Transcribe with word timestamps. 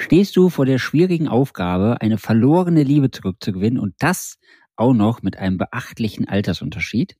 Stehst 0.00 0.34
du 0.34 0.48
vor 0.48 0.64
der 0.64 0.78
schwierigen 0.78 1.28
Aufgabe, 1.28 2.00
eine 2.00 2.16
verlorene 2.16 2.82
Liebe 2.82 3.10
zurückzugewinnen 3.10 3.78
und 3.78 3.94
das 3.98 4.38
auch 4.74 4.94
noch 4.94 5.20
mit 5.20 5.36
einem 5.38 5.58
beachtlichen 5.58 6.26
Altersunterschied? 6.26 7.16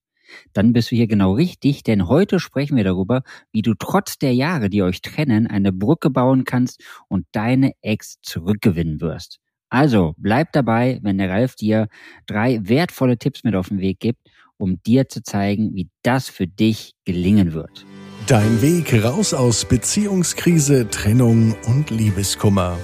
Dann 0.54 0.72
bist 0.72 0.90
du 0.90 0.96
hier 0.96 1.06
genau 1.06 1.34
richtig, 1.34 1.82
denn 1.82 2.08
heute 2.08 2.40
sprechen 2.40 2.78
wir 2.78 2.84
darüber, 2.84 3.22
wie 3.52 3.60
du 3.60 3.74
trotz 3.74 4.16
der 4.16 4.34
Jahre, 4.34 4.70
die 4.70 4.82
euch 4.82 5.02
trennen, 5.02 5.46
eine 5.46 5.72
Brücke 5.72 6.08
bauen 6.08 6.44
kannst 6.44 6.82
und 7.06 7.26
deine 7.32 7.72
Ex 7.82 8.18
zurückgewinnen 8.22 9.02
wirst. 9.02 9.40
Also 9.68 10.14
bleib 10.16 10.52
dabei, 10.52 11.00
wenn 11.02 11.18
der 11.18 11.28
Ralf 11.28 11.56
dir 11.56 11.86
drei 12.26 12.60
wertvolle 12.62 13.18
Tipps 13.18 13.44
mit 13.44 13.56
auf 13.56 13.68
den 13.68 13.80
Weg 13.80 14.00
gibt, 14.00 14.26
um 14.56 14.82
dir 14.82 15.06
zu 15.06 15.22
zeigen, 15.22 15.74
wie 15.74 15.90
das 16.02 16.30
für 16.30 16.46
dich 16.46 16.94
gelingen 17.04 17.52
wird. 17.52 17.84
Dein 18.30 18.62
Weg 18.62 18.94
raus 19.02 19.34
aus 19.34 19.64
Beziehungskrise, 19.64 20.88
Trennung 20.88 21.56
und 21.66 21.90
Liebeskummer. 21.90 22.78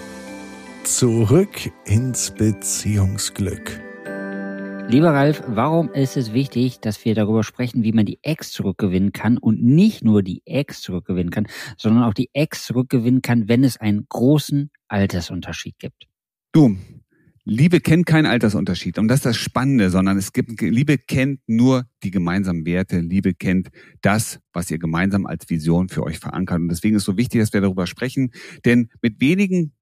Zurück 0.83 1.71
ins 1.85 2.33
Beziehungsglück. 2.33 3.81
Lieber 4.89 5.11
Ralf, 5.11 5.45
warum 5.47 5.93
ist 5.93 6.17
es 6.17 6.33
wichtig, 6.33 6.81
dass 6.81 7.05
wir 7.05 7.15
darüber 7.15 7.45
sprechen, 7.45 7.85
wie 7.85 7.93
man 7.93 8.07
die 8.07 8.19
Ex 8.23 8.51
zurückgewinnen 8.51 9.13
kann 9.13 9.39
und 9.39 9.63
nicht 9.63 10.03
nur 10.03 10.25
die 10.25 10.43
Ex 10.47 10.83
zurückgewinnen 10.83 11.31
kann, 11.31 11.47
sondern 11.77 12.03
auch 12.03 12.15
die 12.15 12.31
Ex 12.33 12.67
zurückgewinnen 12.67 13.23
kann, 13.23 13.49
wenn 13.49 13.63
es 13.63 13.77
einen 13.77 14.07
großen 14.09 14.73
Altersunterschied 14.89 15.79
gibt? 15.79 16.09
Du, 16.51 16.77
Liebe 17.49 17.79
kennt 17.79 18.07
keinen 18.07 18.27
Altersunterschied. 18.27 18.99
Und 18.99 19.07
das 19.07 19.19
ist 19.21 19.27
das 19.27 19.37
Spannende, 19.37 19.89
sondern 19.91 20.19
es 20.19 20.33
gibt, 20.33 20.61
Liebe 20.61 20.99
kennt 20.99 21.39
nur 21.47 21.87
die 22.03 22.11
gemeinsamen 22.11 22.67
Werte. 22.67 22.99
Liebe 22.99 23.35
kennt 23.35 23.69
das, 24.03 24.41
was 24.53 24.69
ihr 24.69 24.79
gemeinsam 24.79 25.27
als 25.27 25.49
Vision 25.49 25.89
für 25.89 26.03
euch 26.03 26.19
verankert. 26.19 26.59
Und 26.59 26.69
deswegen 26.69 26.97
ist 26.97 27.03
es 27.03 27.07
so 27.07 27.17
wichtig, 27.17 27.41
dass 27.41 27.53
wir 27.53 27.61
darüber 27.61 27.87
sprechen. 27.87 28.33
Denn 28.65 28.89
mit 29.01 29.21
wenigen 29.21 29.73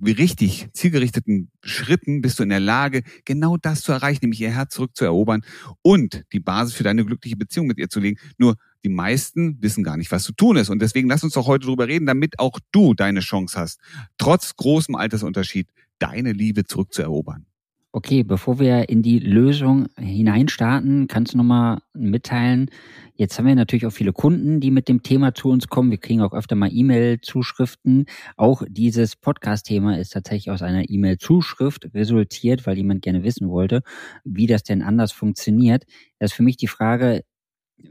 richtig 0.00 0.68
zielgerichteten 0.72 1.50
Schritten 1.62 2.22
bist 2.22 2.38
du 2.38 2.44
in 2.44 2.48
der 2.48 2.60
Lage, 2.60 3.02
genau 3.26 3.58
das 3.58 3.82
zu 3.82 3.92
erreichen, 3.92 4.20
nämlich 4.22 4.40
ihr 4.40 4.50
Herz 4.50 4.72
zurückzuerobern 4.74 5.42
und 5.82 6.24
die 6.32 6.40
Basis 6.40 6.74
für 6.74 6.82
deine 6.82 7.04
glückliche 7.04 7.36
Beziehung 7.36 7.66
mit 7.66 7.76
ihr 7.76 7.90
zu 7.90 8.00
legen. 8.00 8.18
Nur 8.38 8.56
die 8.84 8.88
meisten 8.88 9.60
wissen 9.60 9.84
gar 9.84 9.98
nicht, 9.98 10.10
was 10.10 10.24
zu 10.24 10.32
tun 10.32 10.56
ist. 10.56 10.70
Und 10.70 10.80
deswegen 10.80 11.10
lass 11.10 11.22
uns 11.22 11.34
doch 11.34 11.46
heute 11.46 11.66
darüber 11.66 11.88
reden, 11.88 12.06
damit 12.06 12.38
auch 12.38 12.58
du 12.72 12.94
deine 12.94 13.20
Chance 13.20 13.58
hast, 13.58 13.80
trotz 14.16 14.56
großem 14.56 14.94
Altersunterschied 14.94 15.68
deine 16.02 16.32
Liebe 16.32 16.64
zurückzuerobern. 16.64 17.46
Okay, 17.94 18.22
bevor 18.22 18.58
wir 18.58 18.88
in 18.88 19.02
die 19.02 19.18
Lösung 19.18 19.86
hineinstarten, 19.98 21.08
kannst 21.08 21.34
du 21.34 21.36
nochmal 21.36 21.80
mitteilen, 21.92 22.70
jetzt 23.16 23.38
haben 23.38 23.44
wir 23.44 23.54
natürlich 23.54 23.84
auch 23.84 23.92
viele 23.92 24.14
Kunden, 24.14 24.60
die 24.60 24.70
mit 24.70 24.88
dem 24.88 25.02
Thema 25.02 25.34
zu 25.34 25.50
uns 25.50 25.68
kommen. 25.68 25.90
Wir 25.90 25.98
kriegen 25.98 26.22
auch 26.22 26.32
öfter 26.32 26.56
mal 26.56 26.70
E-Mail-Zuschriften. 26.72 28.06
Auch 28.38 28.62
dieses 28.66 29.14
Podcast-Thema 29.16 29.98
ist 29.98 30.14
tatsächlich 30.14 30.50
aus 30.50 30.62
einer 30.62 30.88
E-Mail-Zuschrift 30.88 31.90
resultiert, 31.92 32.66
weil 32.66 32.78
jemand 32.78 33.02
gerne 33.02 33.24
wissen 33.24 33.50
wollte, 33.50 33.82
wie 34.24 34.46
das 34.46 34.62
denn 34.62 34.80
anders 34.80 35.12
funktioniert. 35.12 35.84
Das 36.18 36.30
ist 36.30 36.36
für 36.36 36.42
mich 36.42 36.56
die 36.56 36.68
Frage, 36.68 37.24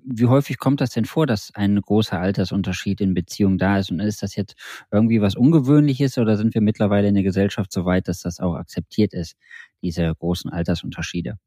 wie 0.03 0.25
häufig 0.25 0.57
kommt 0.57 0.81
das 0.81 0.91
denn 0.91 1.05
vor, 1.05 1.25
dass 1.25 1.51
ein 1.53 1.79
großer 1.79 2.19
Altersunterschied 2.19 3.01
in 3.01 3.13
Beziehungen 3.13 3.57
da 3.57 3.77
ist? 3.77 3.91
Und 3.91 3.99
ist 3.99 4.23
das 4.23 4.35
jetzt 4.35 4.55
irgendwie 4.91 5.21
was 5.21 5.35
Ungewöhnliches 5.35 6.17
oder 6.17 6.37
sind 6.37 6.53
wir 6.53 6.61
mittlerweile 6.61 7.07
in 7.07 7.13
der 7.13 7.23
Gesellschaft 7.23 7.71
so 7.71 7.85
weit, 7.85 8.07
dass 8.07 8.21
das 8.21 8.39
auch 8.39 8.55
akzeptiert 8.55 9.13
ist, 9.13 9.35
diese 9.81 10.13
großen 10.13 10.51
Altersunterschiede? 10.51 11.37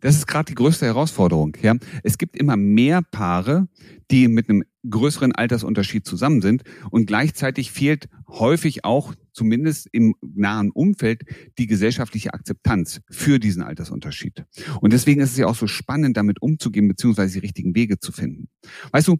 Das 0.00 0.14
ist 0.14 0.26
gerade 0.26 0.46
die 0.46 0.54
größte 0.54 0.86
Herausforderung. 0.86 1.56
Ja, 1.62 1.74
es 2.02 2.18
gibt 2.18 2.36
immer 2.36 2.56
mehr 2.56 3.02
Paare, 3.02 3.68
die 4.10 4.28
mit 4.28 4.48
einem 4.48 4.64
größeren 4.88 5.34
Altersunterschied 5.34 6.06
zusammen 6.06 6.42
sind 6.42 6.62
und 6.90 7.06
gleichzeitig 7.06 7.72
fehlt 7.72 8.08
häufig 8.28 8.84
auch 8.84 9.14
zumindest 9.36 9.88
im 9.92 10.14
nahen 10.20 10.70
Umfeld 10.70 11.22
die 11.58 11.66
gesellschaftliche 11.66 12.34
Akzeptanz 12.34 13.00
für 13.10 13.38
diesen 13.38 13.62
Altersunterschied. 13.62 14.44
Und 14.80 14.92
deswegen 14.92 15.20
ist 15.20 15.32
es 15.32 15.36
ja 15.36 15.46
auch 15.46 15.54
so 15.54 15.66
spannend, 15.66 16.16
damit 16.16 16.42
umzugehen 16.42 16.88
beziehungsweise 16.88 17.34
die 17.34 17.46
richtigen 17.46 17.74
Wege 17.74 17.98
zu 17.98 18.12
finden. 18.12 18.48
Weißt 18.92 19.08
du, 19.08 19.18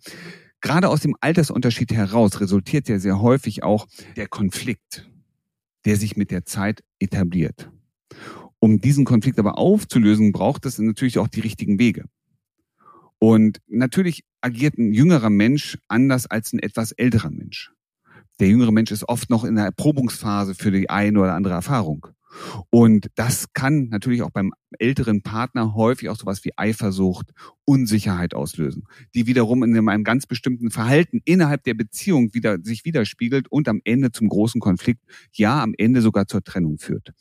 gerade 0.60 0.88
aus 0.88 1.00
dem 1.00 1.14
Altersunterschied 1.20 1.92
heraus 1.92 2.40
resultiert 2.40 2.88
ja 2.88 2.98
sehr 2.98 3.20
häufig 3.20 3.62
auch 3.62 3.86
der 4.16 4.26
Konflikt, 4.26 5.08
der 5.84 5.96
sich 5.96 6.16
mit 6.16 6.30
der 6.30 6.44
Zeit 6.44 6.82
etabliert. 6.98 7.70
Um 8.58 8.80
diesen 8.80 9.04
Konflikt 9.04 9.38
aber 9.38 9.58
aufzulösen, 9.58 10.32
braucht 10.32 10.64
es 10.66 10.78
natürlich 10.78 11.18
auch 11.18 11.28
die 11.28 11.40
richtigen 11.40 11.78
Wege. 11.78 12.06
Und 13.18 13.60
natürlich 13.66 14.24
agiert 14.40 14.78
ein 14.78 14.92
jüngerer 14.92 15.30
Mensch 15.30 15.78
anders 15.88 16.26
als 16.26 16.52
ein 16.52 16.58
etwas 16.58 16.92
älterer 16.92 17.30
Mensch. 17.30 17.72
Der 18.38 18.48
jüngere 18.48 18.72
Mensch 18.72 18.90
ist 18.90 19.08
oft 19.08 19.30
noch 19.30 19.44
in 19.44 19.54
der 19.54 19.64
Erprobungsphase 19.64 20.54
für 20.54 20.70
die 20.70 20.90
eine 20.90 21.20
oder 21.20 21.34
andere 21.34 21.54
Erfahrung. 21.54 22.06
Und 22.68 23.08
das 23.14 23.52
kann 23.54 23.88
natürlich 23.88 24.22
auch 24.22 24.30
beim 24.30 24.52
älteren 24.78 25.22
Partner 25.22 25.74
häufig 25.74 26.10
auch 26.10 26.16
sowas 26.16 26.44
wie 26.44 26.52
Eifersucht, 26.56 27.32
Unsicherheit 27.64 28.34
auslösen, 28.34 28.84
die 29.14 29.26
wiederum 29.26 29.62
in 29.62 29.88
einem 29.88 30.04
ganz 30.04 30.26
bestimmten 30.26 30.70
Verhalten 30.70 31.20
innerhalb 31.24 31.64
der 31.64 31.74
Beziehung 31.74 32.34
wieder 32.34 32.58
sich 32.62 32.84
widerspiegelt 32.84 33.48
und 33.48 33.68
am 33.68 33.80
Ende 33.84 34.12
zum 34.12 34.28
großen 34.28 34.60
Konflikt, 34.60 35.02
ja, 35.32 35.62
am 35.62 35.72
Ende 35.78 36.02
sogar 36.02 36.26
zur 36.26 36.44
Trennung 36.44 36.78
führt 36.78 37.14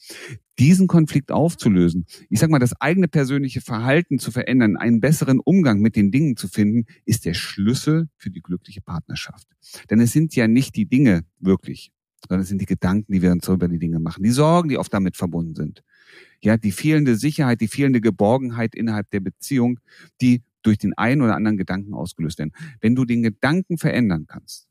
diesen 0.60 0.88
Konflikt 0.88 1.32
aufzulösen, 1.32 2.06
ich 2.30 2.40
sag 2.40 2.50
mal, 2.50 2.60
das 2.60 2.80
eigene 2.80 3.08
persönliche 3.08 3.62
Verhalten 3.62 4.20
zu 4.20 4.32
verändern, 4.32 4.78
einen 4.78 5.02
besseren 5.02 5.40
Umgang 5.40 5.80
mit 5.80 5.96
den 5.96 6.12
Dingen 6.12 6.38
zu 6.38 6.48
finden, 6.48 6.86
ist 7.06 7.26
der 7.26 7.34
Schlüssel 7.34 8.10
für 8.18 8.30
die 8.30 8.42
glückliche 8.42 8.82
Partnerschaft. 8.82 9.48
Denn 9.90 10.00
es 10.00 10.12
sind 10.12 10.36
ja 10.36 10.48
nicht 10.48 10.76
die 10.76 10.86
Dinge 10.86 11.26
wirklich, 11.40 11.92
sondern 12.28 12.44
es 12.44 12.50
sind 12.50 12.62
die 12.62 12.66
Gedanken, 12.66 13.12
die 13.12 13.22
wir 13.22 13.32
uns 13.32 13.48
über 13.48 13.68
die 13.68 13.80
Dinge 13.80 14.00
machen, 14.00 14.24
die 14.24 14.32
Sorgen, 14.32 14.70
die 14.70 14.78
oft 14.78 14.94
damit 14.94 15.18
verbunden 15.18 15.56
sind. 15.56 15.84
Ja, 16.42 16.58
die 16.58 16.72
fehlende 16.72 17.16
Sicherheit, 17.16 17.62
die 17.62 17.68
fehlende 17.68 18.02
Geborgenheit 18.02 18.76
innerhalb 18.76 19.10
der 19.12 19.20
Beziehung, 19.20 19.80
die 20.22 20.44
durch 20.62 20.78
den 20.78 20.94
einen 20.98 21.22
oder 21.22 21.36
anderen 21.36 21.58
Gedanken 21.58 21.94
ausgelöst 21.94 22.40
werden. 22.40 22.54
Wenn 22.82 22.96
du 22.96 23.06
den 23.06 23.22
Gedanken 23.22 23.78
verändern 23.78 24.26
kannst 24.28 24.68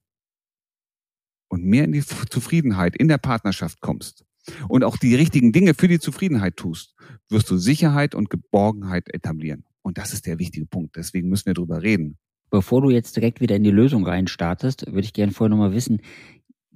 und 1.48 1.64
mehr 1.64 1.84
in 1.84 1.92
die 1.92 2.02
Zufriedenheit 2.02 2.96
in 2.96 3.08
der 3.08 3.18
Partnerschaft 3.18 3.80
kommst, 3.80 4.24
und 4.68 4.84
auch 4.84 4.96
die 4.96 5.14
richtigen 5.14 5.52
Dinge 5.52 5.74
für 5.74 5.88
die 5.88 5.98
Zufriedenheit 5.98 6.56
tust, 6.56 6.94
wirst 7.28 7.50
du 7.50 7.56
Sicherheit 7.56 8.14
und 8.14 8.30
Geborgenheit 8.30 9.12
etablieren. 9.12 9.64
Und 9.82 9.98
das 9.98 10.12
ist 10.12 10.26
der 10.26 10.38
wichtige 10.38 10.66
Punkt. 10.66 10.96
Deswegen 10.96 11.28
müssen 11.28 11.46
wir 11.46 11.54
drüber 11.54 11.82
reden. 11.82 12.18
Bevor 12.50 12.82
du 12.82 12.90
jetzt 12.90 13.16
direkt 13.16 13.40
wieder 13.40 13.56
in 13.56 13.64
die 13.64 13.70
Lösung 13.70 14.06
reinstartest, 14.06 14.86
würde 14.86 15.00
ich 15.00 15.12
gerne 15.12 15.32
vorher 15.32 15.50
nochmal 15.50 15.74
wissen, 15.74 16.00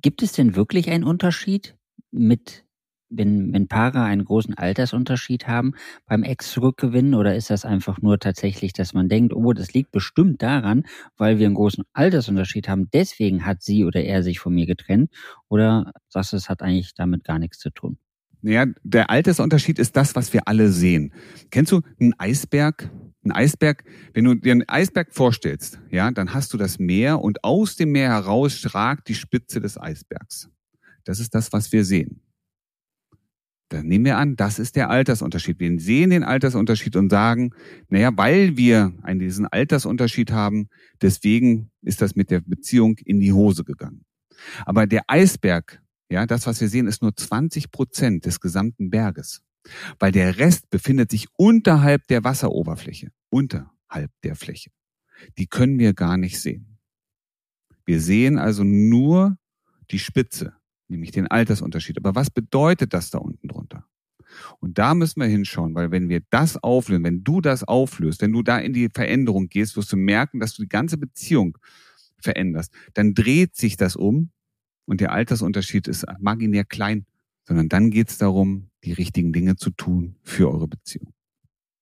gibt 0.00 0.22
es 0.22 0.32
denn 0.32 0.56
wirklich 0.56 0.90
einen 0.90 1.04
Unterschied 1.04 1.76
mit 2.10 2.64
wenn, 3.10 3.52
wenn 3.52 3.68
Paare 3.68 4.02
einen 4.02 4.24
großen 4.24 4.54
Altersunterschied 4.54 5.46
haben 5.46 5.74
beim 6.06 6.22
Ex-Rückgewinnen 6.22 7.14
oder 7.14 7.34
ist 7.36 7.50
das 7.50 7.64
einfach 7.64 8.00
nur 8.00 8.18
tatsächlich, 8.18 8.72
dass 8.72 8.94
man 8.94 9.08
denkt, 9.08 9.34
oh, 9.34 9.52
das 9.52 9.72
liegt 9.72 9.90
bestimmt 9.90 10.42
daran, 10.42 10.84
weil 11.16 11.38
wir 11.38 11.46
einen 11.46 11.54
großen 11.54 11.84
Altersunterschied 11.92 12.68
haben, 12.68 12.90
deswegen 12.92 13.44
hat 13.44 13.62
sie 13.62 13.84
oder 13.84 14.02
er 14.02 14.22
sich 14.22 14.38
von 14.38 14.54
mir 14.54 14.66
getrennt 14.66 15.10
oder 15.48 15.92
sagst 16.08 16.32
du, 16.32 16.36
es 16.36 16.48
hat 16.48 16.62
eigentlich 16.62 16.94
damit 16.94 17.24
gar 17.24 17.38
nichts 17.38 17.58
zu 17.58 17.70
tun? 17.70 17.98
Naja, 18.40 18.66
der 18.84 19.10
Altersunterschied 19.10 19.78
ist 19.78 19.96
das, 19.96 20.14
was 20.14 20.32
wir 20.32 20.46
alle 20.46 20.70
sehen. 20.70 21.12
Kennst 21.50 21.72
du 21.72 21.80
einen 22.00 22.14
Eisberg? 22.18 22.90
Ein 23.24 23.32
Eisberg, 23.32 23.82
wenn 24.14 24.24
du 24.24 24.34
dir 24.34 24.52
einen 24.52 24.68
Eisberg 24.68 25.12
vorstellst, 25.12 25.80
ja, 25.90 26.10
dann 26.12 26.32
hast 26.32 26.52
du 26.52 26.56
das 26.56 26.78
Meer 26.78 27.20
und 27.20 27.42
aus 27.42 27.74
dem 27.74 27.90
Meer 27.90 28.10
heraus 28.10 28.74
ragt 28.74 29.08
die 29.08 29.16
Spitze 29.16 29.60
des 29.60 29.76
Eisbergs. 29.76 30.48
Das 31.04 31.18
ist 31.18 31.34
das, 31.34 31.52
was 31.52 31.72
wir 31.72 31.84
sehen. 31.84 32.20
Dann 33.68 33.86
nehmen 33.86 34.06
wir 34.06 34.16
an, 34.16 34.36
das 34.36 34.58
ist 34.58 34.76
der 34.76 34.88
Altersunterschied. 34.88 35.60
Wir 35.60 35.78
sehen 35.78 36.10
den 36.10 36.24
Altersunterschied 36.24 36.96
und 36.96 37.10
sagen, 37.10 37.50
naja, 37.88 38.10
weil 38.14 38.56
wir 38.56 38.94
einen, 39.02 39.20
diesen 39.20 39.46
Altersunterschied 39.46 40.32
haben, 40.32 40.68
deswegen 41.02 41.70
ist 41.82 42.00
das 42.00 42.16
mit 42.16 42.30
der 42.30 42.40
Beziehung 42.40 42.96
in 43.04 43.20
die 43.20 43.32
Hose 43.32 43.64
gegangen. 43.64 44.04
Aber 44.64 44.86
der 44.86 45.02
Eisberg, 45.06 45.82
ja, 46.10 46.24
das, 46.26 46.46
was 46.46 46.60
wir 46.60 46.68
sehen, 46.68 46.86
ist 46.86 47.02
nur 47.02 47.14
20 47.14 47.70
Prozent 47.70 48.24
des 48.24 48.40
gesamten 48.40 48.88
Berges. 48.88 49.42
Weil 49.98 50.12
der 50.12 50.38
Rest 50.38 50.70
befindet 50.70 51.10
sich 51.10 51.26
unterhalb 51.36 52.06
der 52.06 52.24
Wasseroberfläche, 52.24 53.10
unterhalb 53.28 54.10
der 54.22 54.34
Fläche. 54.34 54.70
Die 55.36 55.46
können 55.46 55.78
wir 55.78 55.92
gar 55.92 56.16
nicht 56.16 56.40
sehen. 56.40 56.78
Wir 57.84 58.00
sehen 58.00 58.38
also 58.38 58.64
nur 58.64 59.36
die 59.90 59.98
Spitze 59.98 60.57
nämlich 60.88 61.10
den 61.10 61.26
Altersunterschied. 61.26 61.98
Aber 61.98 62.14
was 62.14 62.30
bedeutet 62.30 62.92
das 62.94 63.10
da 63.10 63.18
unten 63.18 63.48
drunter? 63.48 63.84
Und 64.60 64.78
da 64.78 64.94
müssen 64.94 65.20
wir 65.20 65.28
hinschauen, 65.28 65.74
weil 65.74 65.90
wenn 65.90 66.08
wir 66.08 66.20
das 66.30 66.62
auflösen, 66.62 67.04
wenn 67.04 67.24
du 67.24 67.40
das 67.40 67.64
auflöst, 67.64 68.20
wenn 68.20 68.32
du 68.32 68.42
da 68.42 68.58
in 68.58 68.72
die 68.72 68.88
Veränderung 68.92 69.48
gehst, 69.48 69.76
wirst 69.76 69.92
du 69.92 69.96
merken, 69.96 70.40
dass 70.40 70.54
du 70.54 70.62
die 70.62 70.68
ganze 70.68 70.98
Beziehung 70.98 71.56
veränderst. 72.20 72.72
Dann 72.94 73.14
dreht 73.14 73.56
sich 73.56 73.76
das 73.76 73.96
um 73.96 74.30
und 74.84 75.00
der 75.00 75.12
Altersunterschied 75.12 75.88
ist 75.88 76.04
marginär 76.18 76.64
klein, 76.64 77.06
sondern 77.44 77.68
dann 77.68 77.90
geht 77.90 78.10
es 78.10 78.18
darum, 78.18 78.70
die 78.84 78.92
richtigen 78.92 79.32
Dinge 79.32 79.56
zu 79.56 79.70
tun 79.70 80.16
für 80.22 80.50
eure 80.50 80.68
Beziehung. 80.68 81.12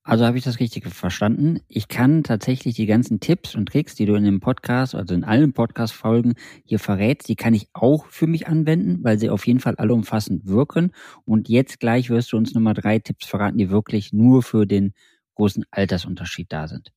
Also 0.07 0.25
habe 0.25 0.39
ich 0.39 0.45
das 0.45 0.61
richtig 0.61 0.87
verstanden. 0.87 1.59
Ich 1.67 1.89
kann 1.89 2.23
tatsächlich 2.23 2.77
die 2.77 2.87
ganzen 2.87 3.19
Tipps 3.19 3.57
und 3.57 3.67
Tricks, 3.67 3.97
die 3.97 4.07
du 4.07 4.15
in 4.15 4.23
dem 4.23 4.39
Podcast, 4.39 4.95
also 4.95 5.13
in 5.15 5.25
allen 5.25 5.53
Podcast-Folgen 5.53 6.35
hier 6.65 6.79
verrätst, 6.79 7.29
die 7.29 7.35
kann 7.35 7.55
ich 7.55 7.67
auch 7.73 8.07
für 8.07 8.29
mich 8.29 8.47
anwenden, 8.47 9.03
weil 9.03 9.19
sie 9.19 9.31
auf 9.31 9.45
jeden 9.49 9.59
Fall 9.59 9.75
alle 9.75 9.93
umfassend 9.93 10.47
wirken. 10.47 10.93
Und 11.25 11.49
jetzt 11.49 11.81
gleich 11.81 12.09
wirst 12.09 12.33
du 12.33 12.37
uns 12.37 12.55
nochmal 12.55 12.75
drei 12.75 13.01
Tipps 13.01 13.27
verraten, 13.27 13.59
die 13.59 13.69
wirklich 13.69 14.13
nur 14.13 14.45
für 14.45 14.65
den 14.65 14.93
großen 15.35 15.65
Altersunterschied 15.73 16.53
da 16.53 16.69
sind. 16.69 16.93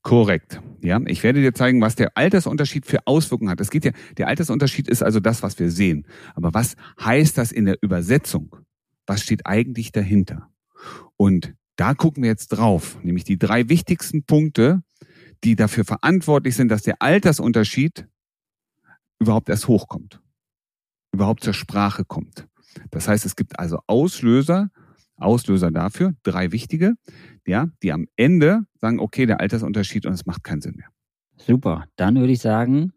Korrekt. 0.00 0.62
Ja, 0.80 0.98
ich 1.08 1.22
werde 1.22 1.42
dir 1.42 1.52
zeigen, 1.52 1.82
was 1.82 1.94
der 1.94 2.16
Altersunterschied 2.16 2.86
für 2.86 3.06
Auswirkungen 3.06 3.50
hat. 3.50 3.60
Es 3.60 3.70
geht 3.70 3.84
ja, 3.84 3.92
der 4.16 4.28
Altersunterschied 4.28 4.88
ist 4.88 5.02
also 5.02 5.20
das, 5.20 5.42
was 5.42 5.58
wir 5.58 5.70
sehen. 5.70 6.06
Aber 6.34 6.54
was 6.54 6.74
heißt 7.04 7.36
das 7.36 7.52
in 7.52 7.66
der 7.66 7.76
Übersetzung? 7.82 8.56
Was 9.06 9.20
steht 9.20 9.44
eigentlich 9.44 9.92
dahinter? 9.92 10.48
Und 11.18 11.52
da 11.80 11.94
gucken 11.94 12.22
wir 12.22 12.28
jetzt 12.28 12.48
drauf, 12.48 13.02
nämlich 13.02 13.24
die 13.24 13.38
drei 13.38 13.70
wichtigsten 13.70 14.24
Punkte, 14.24 14.82
die 15.42 15.56
dafür 15.56 15.86
verantwortlich 15.86 16.54
sind, 16.54 16.68
dass 16.68 16.82
der 16.82 17.00
Altersunterschied 17.00 18.06
überhaupt 19.18 19.48
erst 19.48 19.66
hochkommt, 19.66 20.20
überhaupt 21.10 21.42
zur 21.42 21.54
Sprache 21.54 22.04
kommt. 22.04 22.46
Das 22.90 23.08
heißt, 23.08 23.24
es 23.24 23.34
gibt 23.34 23.58
also 23.58 23.78
Auslöser, 23.86 24.68
Auslöser 25.16 25.70
dafür, 25.70 26.12
drei 26.22 26.52
wichtige, 26.52 26.96
ja, 27.46 27.70
die 27.82 27.92
am 27.92 28.08
Ende 28.14 28.66
sagen, 28.78 29.00
okay, 29.00 29.24
der 29.24 29.40
Altersunterschied 29.40 30.04
und 30.04 30.12
es 30.12 30.26
macht 30.26 30.44
keinen 30.44 30.60
Sinn 30.60 30.76
mehr. 30.76 30.88
Super, 31.38 31.86
dann 31.96 32.16
würde 32.16 32.34
ich 32.34 32.40
sagen, 32.40 32.92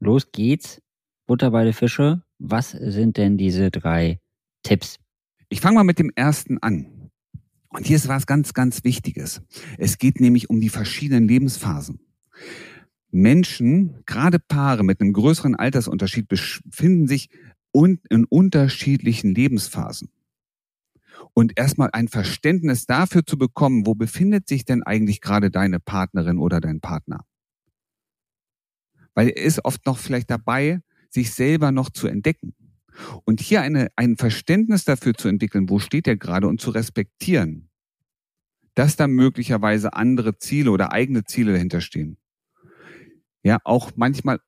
los 0.00 0.32
geht's. 0.32 0.82
Butter 1.28 1.52
bei 1.52 1.62
der 1.62 1.72
Fische. 1.72 2.24
Was 2.40 2.72
sind 2.72 3.16
denn 3.16 3.38
diese 3.38 3.70
drei 3.70 4.18
Tipps? 4.64 4.98
Ich 5.48 5.60
fange 5.60 5.76
mal 5.76 5.84
mit 5.84 6.00
dem 6.00 6.10
ersten 6.16 6.58
an. 6.58 6.93
Und 7.74 7.88
hier 7.88 7.96
ist 7.96 8.06
was 8.06 8.26
ganz, 8.26 8.54
ganz 8.54 8.84
Wichtiges. 8.84 9.42
Es 9.78 9.98
geht 9.98 10.20
nämlich 10.20 10.48
um 10.48 10.60
die 10.60 10.68
verschiedenen 10.68 11.26
Lebensphasen. 11.26 11.98
Menschen, 13.10 14.04
gerade 14.06 14.38
Paare 14.38 14.84
mit 14.84 15.00
einem 15.00 15.12
größeren 15.12 15.56
Altersunterschied, 15.56 16.28
befinden 16.28 17.08
sich 17.08 17.30
in 17.72 18.24
unterschiedlichen 18.28 19.34
Lebensphasen. 19.34 20.08
Und 21.32 21.58
erstmal 21.58 21.90
ein 21.92 22.06
Verständnis 22.06 22.86
dafür 22.86 23.26
zu 23.26 23.36
bekommen, 23.36 23.86
wo 23.86 23.96
befindet 23.96 24.46
sich 24.46 24.64
denn 24.64 24.84
eigentlich 24.84 25.20
gerade 25.20 25.50
deine 25.50 25.80
Partnerin 25.80 26.38
oder 26.38 26.60
dein 26.60 26.80
Partner? 26.80 27.24
Weil 29.14 29.30
er 29.30 29.42
ist 29.42 29.64
oft 29.64 29.84
noch 29.84 29.98
vielleicht 29.98 30.30
dabei, 30.30 30.80
sich 31.10 31.32
selber 31.32 31.72
noch 31.72 31.90
zu 31.90 32.06
entdecken. 32.06 32.54
Und 33.24 33.40
hier 33.40 33.62
eine, 33.62 33.88
ein 33.96 34.16
Verständnis 34.16 34.84
dafür 34.84 35.14
zu 35.14 35.28
entwickeln, 35.28 35.68
wo 35.68 35.78
steht 35.78 36.06
er 36.06 36.16
gerade 36.16 36.46
und 36.46 36.60
zu 36.60 36.70
respektieren, 36.70 37.70
dass 38.74 38.96
da 38.96 39.06
möglicherweise 39.06 39.94
andere 39.94 40.38
Ziele 40.38 40.70
oder 40.70 40.92
eigene 40.92 41.24
Ziele 41.24 41.52
dahinter 41.52 41.80
stehen. 41.80 42.18
Ja, 43.42 43.58
auch 43.64 43.92
manchmal 43.96 44.40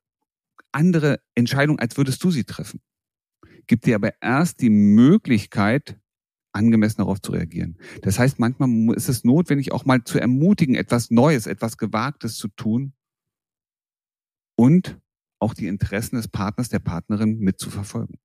andere 0.73 1.21
Entscheidungen, 1.35 1.79
als 1.79 1.97
würdest 1.97 2.23
du 2.25 2.31
sie 2.31 2.45
treffen. 2.45 2.81
Gibt 3.67 3.87
dir 3.87 3.97
aber 3.97 4.13
erst 4.21 4.61
die 4.61 4.71
Möglichkeit, 4.71 5.99
angemessen 6.53 6.99
darauf 6.99 7.21
zu 7.21 7.33
reagieren. 7.33 7.79
Das 8.03 8.19
heißt, 8.19 8.39
manchmal 8.39 8.97
ist 8.97 9.09
es 9.09 9.25
notwendig, 9.25 9.73
auch 9.73 9.85
mal 9.85 10.03
zu 10.05 10.19
ermutigen, 10.19 10.75
etwas 10.75 11.11
Neues, 11.11 11.47
etwas 11.47 11.77
Gewagtes 11.77 12.37
zu 12.37 12.49
tun 12.49 12.95
und 14.57 14.99
auch 15.39 15.53
die 15.53 15.67
Interessen 15.67 16.17
des 16.17 16.29
Partners, 16.29 16.71
der 16.71 16.79
Partnerin 16.79 17.39
mitzuverfolgen. 17.39 18.19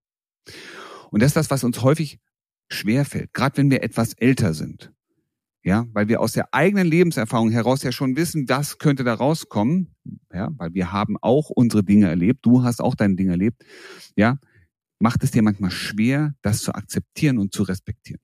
Und 1.11 1.21
das 1.21 1.29
ist 1.29 1.35
das, 1.37 1.51
was 1.51 1.63
uns 1.63 1.81
häufig 1.81 2.19
schwerfällt, 2.69 3.33
gerade 3.33 3.57
wenn 3.57 3.69
wir 3.69 3.83
etwas 3.83 4.13
älter 4.13 4.53
sind. 4.53 4.91
Ja, 5.63 5.85
weil 5.93 6.07
wir 6.07 6.21
aus 6.21 6.31
der 6.31 6.53
eigenen 6.55 6.87
Lebenserfahrung 6.87 7.51
heraus 7.51 7.83
ja 7.83 7.91
schon 7.91 8.15
wissen, 8.15 8.47
das 8.47 8.79
könnte 8.79 9.03
da 9.03 9.13
rauskommen. 9.13 9.93
Ja, 10.33 10.49
weil 10.57 10.73
wir 10.73 10.91
haben 10.91 11.17
auch 11.21 11.51
unsere 11.51 11.83
Dinge 11.83 12.07
erlebt. 12.09 12.43
Du 12.45 12.63
hast 12.63 12.81
auch 12.81 12.95
deine 12.95 13.15
Dinge 13.15 13.31
erlebt. 13.31 13.63
Ja, 14.15 14.39
macht 14.99 15.23
es 15.23 15.31
dir 15.31 15.43
manchmal 15.43 15.69
schwer, 15.69 16.33
das 16.41 16.61
zu 16.61 16.73
akzeptieren 16.73 17.37
und 17.37 17.53
zu 17.53 17.61
respektieren. 17.63 18.21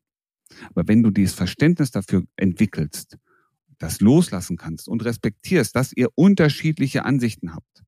Aber 0.70 0.88
wenn 0.88 1.04
du 1.04 1.12
dieses 1.12 1.36
Verständnis 1.36 1.92
dafür 1.92 2.24
entwickelst, 2.38 3.18
das 3.78 4.02
loslassen 4.02 4.58
kannst 4.58 4.88
und 4.88 5.06
respektierst, 5.06 5.76
dass 5.76 5.94
ihr 5.94 6.10
unterschiedliche 6.16 7.06
Ansichten 7.06 7.54
habt, 7.54 7.84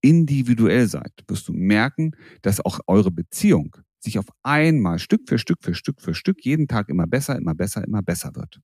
individuell 0.00 0.86
seid, 0.88 1.12
wirst 1.26 1.48
du 1.48 1.52
merken, 1.52 2.12
dass 2.42 2.60
auch 2.60 2.80
eure 2.86 3.10
Beziehung 3.10 3.76
sich 4.00 4.18
auf 4.18 4.26
einmal 4.42 4.98
Stück 4.98 5.22
für 5.28 5.38
Stück 5.38 5.58
für 5.62 5.74
Stück 5.74 6.00
für 6.00 6.14
Stück 6.14 6.44
jeden 6.44 6.68
Tag 6.68 6.88
immer 6.88 7.06
besser, 7.06 7.36
immer 7.36 7.54
besser, 7.54 7.84
immer 7.84 8.02
besser 8.02 8.34
wird. 8.34 8.60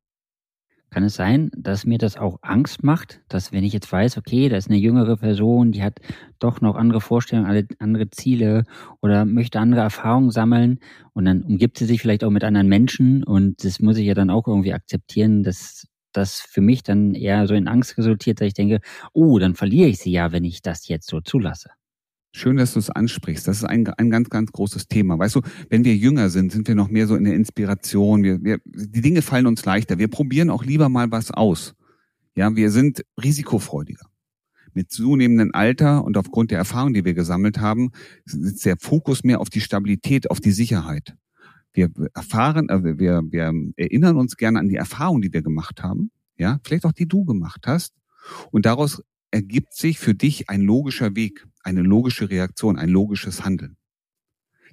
Kann 0.90 1.02
es 1.02 1.16
sein, 1.16 1.50
dass 1.56 1.86
mir 1.86 1.98
das 1.98 2.16
auch 2.16 2.38
Angst 2.42 2.84
macht, 2.84 3.20
dass 3.28 3.50
wenn 3.50 3.64
ich 3.64 3.72
jetzt 3.72 3.90
weiß, 3.90 4.16
okay, 4.16 4.48
da 4.48 4.56
ist 4.56 4.68
eine 4.68 4.78
jüngere 4.78 5.16
Person, 5.16 5.72
die 5.72 5.82
hat 5.82 5.98
doch 6.38 6.60
noch 6.60 6.76
andere 6.76 7.00
Vorstellungen, 7.00 7.66
andere 7.80 8.10
Ziele 8.10 8.62
oder 9.00 9.24
möchte 9.24 9.58
andere 9.58 9.80
Erfahrungen 9.80 10.30
sammeln 10.30 10.78
und 11.12 11.24
dann 11.24 11.42
umgibt 11.42 11.78
sie 11.78 11.86
sich 11.86 12.00
vielleicht 12.00 12.22
auch 12.22 12.30
mit 12.30 12.44
anderen 12.44 12.68
Menschen 12.68 13.24
und 13.24 13.64
das 13.64 13.80
muss 13.80 13.98
ich 13.98 14.06
ja 14.06 14.14
dann 14.14 14.30
auch 14.30 14.46
irgendwie 14.46 14.72
akzeptieren, 14.72 15.42
dass 15.42 15.88
das 16.16 16.40
für 16.40 16.60
mich 16.60 16.82
dann 16.82 17.14
eher 17.14 17.46
so 17.46 17.54
in 17.54 17.68
Angst 17.68 17.98
resultiert, 17.98 18.40
dass 18.40 18.48
ich 18.48 18.54
denke, 18.54 18.80
oh, 19.12 19.38
dann 19.38 19.54
verliere 19.54 19.88
ich 19.88 19.98
sie 19.98 20.12
ja, 20.12 20.32
wenn 20.32 20.44
ich 20.44 20.62
das 20.62 20.88
jetzt 20.88 21.08
so 21.08 21.20
zulasse. 21.20 21.70
Schön, 22.36 22.56
dass 22.56 22.72
du 22.72 22.80
es 22.80 22.90
ansprichst. 22.90 23.46
Das 23.46 23.58
ist 23.58 23.64
ein, 23.64 23.86
ein 23.86 24.10
ganz, 24.10 24.28
ganz 24.28 24.50
großes 24.50 24.88
Thema. 24.88 25.16
Weißt 25.16 25.36
du, 25.36 25.40
wenn 25.70 25.84
wir 25.84 25.94
jünger 25.94 26.30
sind, 26.30 26.50
sind 26.50 26.66
wir 26.66 26.74
noch 26.74 26.88
mehr 26.88 27.06
so 27.06 27.14
in 27.14 27.22
der 27.22 27.34
Inspiration. 27.34 28.24
Wir, 28.24 28.42
wir, 28.42 28.58
die 28.64 29.02
Dinge 29.02 29.22
fallen 29.22 29.46
uns 29.46 29.64
leichter. 29.64 29.98
Wir 29.98 30.08
probieren 30.08 30.50
auch 30.50 30.64
lieber 30.64 30.88
mal 30.88 31.12
was 31.12 31.30
aus. 31.30 31.76
Ja, 32.34 32.56
wir 32.56 32.72
sind 32.72 33.04
risikofreudiger. 33.22 34.06
Mit 34.72 34.90
zunehmendem 34.90 35.50
Alter 35.52 36.04
und 36.04 36.16
aufgrund 36.16 36.50
der 36.50 36.58
Erfahrung, 36.58 36.92
die 36.94 37.04
wir 37.04 37.14
gesammelt 37.14 37.60
haben, 37.60 37.92
ist 38.24 38.64
der 38.64 38.78
Fokus 38.80 39.22
mehr 39.22 39.40
auf 39.40 39.48
die 39.48 39.60
Stabilität, 39.60 40.28
auf 40.28 40.40
die 40.40 40.50
Sicherheit. 40.50 41.14
Wir 41.74 41.90
erfahren, 42.14 42.68
äh, 42.70 42.98
wir, 42.98 43.22
wir 43.30 43.52
erinnern 43.76 44.16
uns 44.16 44.36
gerne 44.36 44.60
an 44.60 44.68
die 44.68 44.76
Erfahrung, 44.76 45.20
die 45.20 45.32
wir 45.32 45.42
gemacht 45.42 45.82
haben, 45.82 46.10
ja, 46.36 46.58
vielleicht 46.64 46.86
auch 46.86 46.92
die 46.92 47.06
du 47.06 47.24
gemacht 47.24 47.66
hast. 47.66 47.94
Und 48.50 48.64
daraus 48.64 49.02
ergibt 49.30 49.74
sich 49.74 49.98
für 49.98 50.14
dich 50.14 50.48
ein 50.48 50.62
logischer 50.62 51.14
Weg, 51.14 51.46
eine 51.62 51.82
logische 51.82 52.30
Reaktion, 52.30 52.78
ein 52.78 52.88
logisches 52.88 53.44
Handeln. 53.44 53.76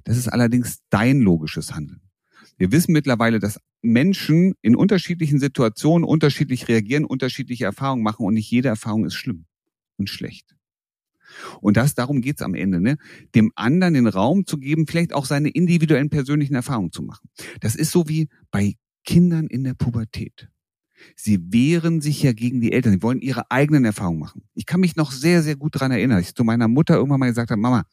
Das 0.03 0.17
ist 0.17 0.27
allerdings 0.27 0.79
dein 0.89 1.19
logisches 1.21 1.73
Handeln. 1.73 2.01
Wir 2.57 2.71
wissen 2.71 2.91
mittlerweile, 2.91 3.39
dass 3.39 3.59
Menschen 3.81 4.53
in 4.61 4.75
unterschiedlichen 4.75 5.39
Situationen 5.39 6.07
unterschiedlich 6.07 6.67
reagieren, 6.67 7.05
unterschiedliche 7.05 7.65
Erfahrungen 7.65 8.03
machen 8.03 8.25
und 8.25 8.35
nicht 8.35 8.49
jede 8.51 8.69
Erfahrung 8.69 9.05
ist 9.05 9.15
schlimm 9.15 9.45
und 9.97 10.09
schlecht. 10.09 10.55
Und 11.61 11.77
das, 11.77 11.95
darum 11.95 12.21
geht's 12.21 12.41
am 12.41 12.53
Ende, 12.53 12.81
ne? 12.81 12.97
dem 13.35 13.51
anderen 13.55 13.93
den 13.93 14.07
Raum 14.07 14.45
zu 14.45 14.57
geben, 14.57 14.87
vielleicht 14.87 15.13
auch 15.13 15.25
seine 15.25 15.49
individuellen 15.49 16.09
persönlichen 16.09 16.55
Erfahrungen 16.55 16.91
zu 16.91 17.03
machen. 17.03 17.29
Das 17.59 17.75
ist 17.75 17.91
so 17.91 18.07
wie 18.07 18.29
bei 18.51 18.75
Kindern 19.05 19.47
in 19.47 19.63
der 19.63 19.73
Pubertät. 19.73 20.49
Sie 21.15 21.39
wehren 21.51 22.01
sich 22.01 22.21
ja 22.21 22.33
gegen 22.33 22.61
die 22.61 22.71
Eltern. 22.71 22.93
Sie 22.93 23.01
wollen 23.01 23.21
ihre 23.21 23.49
eigenen 23.49 23.85
Erfahrungen 23.85 24.19
machen. 24.19 24.43
Ich 24.53 24.65
kann 24.65 24.79
mich 24.79 24.95
noch 24.95 25.11
sehr, 25.11 25.41
sehr 25.41 25.55
gut 25.55 25.79
dran 25.79 25.91
erinnern, 25.91 26.19
ich 26.19 26.35
zu 26.35 26.43
meiner 26.43 26.67
Mutter 26.67 26.95
irgendwann 26.95 27.19
mal 27.19 27.29
gesagt 27.29 27.51
habe, 27.51 27.61
Mama, 27.61 27.85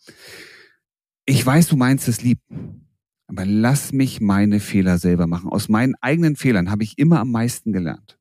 ich 1.25 1.45
weiß, 1.45 1.69
du 1.69 1.77
meinst 1.77 2.09
es 2.09 2.23
lieb, 2.23 2.41
aber 3.27 3.45
lass 3.45 3.93
mich 3.93 4.21
meine 4.21 4.61
Fehler 4.61 4.99
selber 4.99 5.27
machen. 5.27 5.51
Aus 5.51 5.69
meinen 5.69 5.95
eigenen 6.01 6.37
Fehlern 6.37 6.71
habe 6.71 6.85
ich 6.85 6.99
immer 6.99 7.21
am 7.21 7.31
meisten 7.31 7.73
gelernt. 7.73 8.18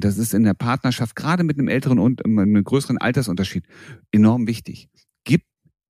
Und 0.00 0.04
das 0.06 0.16
ist 0.16 0.32
in 0.32 0.44
der 0.44 0.54
Partnerschaft, 0.54 1.14
gerade 1.14 1.44
mit 1.44 1.58
einem 1.58 1.68
älteren 1.68 1.98
und 1.98 2.24
einem 2.24 2.64
größeren 2.64 2.96
Altersunterschied, 2.96 3.66
enorm 4.10 4.46
wichtig. 4.46 4.88
Gib 5.24 5.42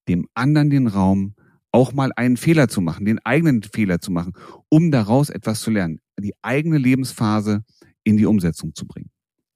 dem 0.08 0.26
anderen 0.34 0.68
den 0.68 0.88
Raum, 0.88 1.36
auch 1.70 1.92
mal 1.92 2.10
einen 2.16 2.36
Fehler 2.36 2.66
zu 2.66 2.80
machen, 2.80 3.04
den 3.04 3.20
eigenen 3.20 3.62
Fehler 3.62 4.00
zu 4.00 4.10
machen, 4.10 4.32
um 4.68 4.90
daraus 4.90 5.30
etwas 5.30 5.60
zu 5.60 5.70
lernen, 5.70 6.00
die 6.18 6.34
eigene 6.42 6.76
Lebensphase 6.78 7.62
in 8.02 8.16
die 8.16 8.26
Umsetzung 8.26 8.74
zu 8.74 8.84
bringen. 8.84 9.10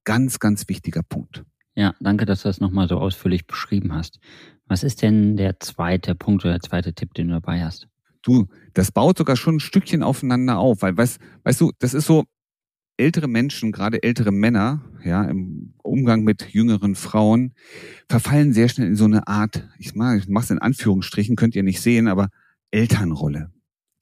Ganz, 0.05 0.39
ganz 0.39 0.69
wichtiger 0.69 1.03
Punkt. 1.03 1.43
Ja, 1.75 1.97
danke, 1.99 2.25
dass 2.25 2.43
du 2.43 2.49
das 2.49 2.61
nochmal 2.61 2.87
so 2.87 2.99
ausführlich 2.99 3.49
beschrieben 3.49 3.93
hast. 3.93 4.21
Was 4.69 4.85
ist 4.85 5.03
denn 5.03 5.37
der 5.37 5.59
zweite 5.59 6.15
Punkt 6.15 6.45
oder 6.45 6.55
der 6.55 6.63
zweite 6.63 6.95
Tipp, 6.95 7.13
den 7.15 7.27
du 7.27 7.35
dabei 7.35 7.65
hast? 7.65 7.89
Du, 8.23 8.47
das 8.73 8.93
baut 8.93 9.19
sogar 9.19 9.35
schon 9.35 9.57
ein 9.57 9.61
Stückchen 9.61 10.05
aufeinander 10.05 10.59
auf, 10.59 10.83
weil, 10.83 10.97
weißt, 10.97 11.19
weißt 11.43 11.61
du, 11.61 11.73
das 11.81 11.93
ist 11.93 12.07
so, 12.07 12.23
ältere 12.97 13.29
Menschen, 13.29 13.73
gerade 13.73 14.03
ältere 14.03 14.33
Männer, 14.33 14.85
ja, 15.05 15.25
im 15.25 15.75
Umgang 15.83 16.23
mit 16.23 16.53
jüngeren 16.53 16.95
Frauen, 16.95 17.55
verfallen 18.09 18.53
sehr 18.53 18.69
schnell 18.69 18.89
in 18.89 18.97
so 18.97 19.05
eine 19.05 19.27
Art, 19.27 19.69
ich 19.79 19.95
mache 19.95 20.23
es 20.39 20.51
in 20.51 20.59
Anführungsstrichen, 20.59 21.37
könnt 21.37 21.57
ihr 21.57 21.63
nicht 21.63 21.81
sehen, 21.81 22.09
aber 22.09 22.29
Elternrolle, 22.71 23.53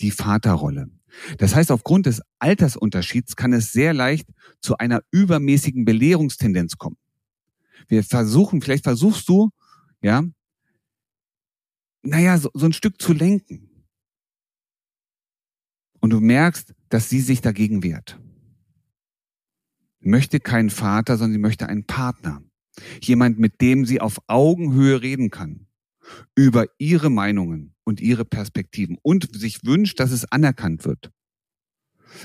die 0.00 0.10
Vaterrolle. 0.10 0.90
Das 1.38 1.54
heißt, 1.54 1.70
aufgrund 1.70 2.06
des 2.06 2.22
Altersunterschieds 2.38 3.36
kann 3.36 3.52
es 3.52 3.72
sehr 3.72 3.92
leicht 3.92 4.28
zu 4.60 4.78
einer 4.78 5.02
übermäßigen 5.10 5.84
Belehrungstendenz 5.84 6.78
kommen. 6.78 6.96
Wir 7.88 8.02
versuchen, 8.02 8.62
vielleicht 8.62 8.84
versuchst 8.84 9.28
du, 9.28 9.50
ja, 10.00 10.24
naja, 12.02 12.38
so, 12.38 12.50
so 12.54 12.66
ein 12.66 12.72
Stück 12.72 13.00
zu 13.00 13.12
lenken. 13.12 13.68
Und 16.00 16.10
du 16.10 16.20
merkst, 16.20 16.74
dass 16.88 17.08
sie 17.08 17.20
sich 17.20 17.40
dagegen 17.40 17.82
wehrt. 17.82 18.18
Möchte 20.02 20.40
keinen 20.40 20.70
Vater, 20.70 21.16
sondern 21.16 21.32
sie 21.32 21.38
möchte 21.38 21.68
einen 21.68 21.84
Partner. 21.84 22.42
Jemand, 23.02 23.38
mit 23.38 23.60
dem 23.60 23.84
sie 23.84 24.00
auf 24.00 24.18
Augenhöhe 24.26 25.02
reden 25.02 25.30
kann 25.30 25.66
über 26.34 26.66
ihre 26.78 27.10
Meinungen 27.10 27.74
und 27.84 28.00
ihre 28.00 28.24
Perspektiven 28.24 28.98
und 29.02 29.34
sich 29.34 29.64
wünscht, 29.64 30.00
dass 30.00 30.10
es 30.10 30.24
anerkannt 30.30 30.84
wird. 30.84 31.12